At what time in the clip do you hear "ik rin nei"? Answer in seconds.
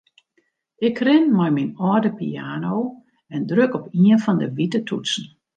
0.87-1.49